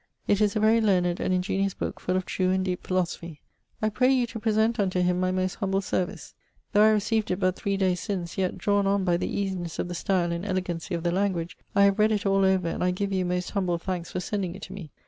[0.27, 3.39] It is a very learned and ingeniose booke full of true and deepe philosophy.
[3.83, 6.33] I pray you to present unto him my most humble service.
[6.73, 9.89] Though I recieved it but three dayes since, yet, drawen on by the easinesse of
[9.89, 12.89] the style and elegancy of the language, I have read it all over, and I
[12.89, 14.89] give you most humble thankes for sending it to me.